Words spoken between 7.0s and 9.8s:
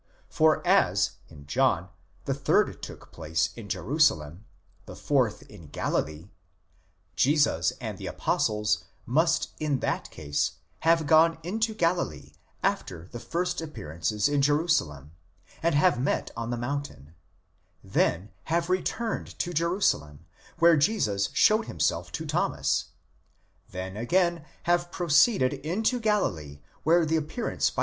Jesus and the apostles must in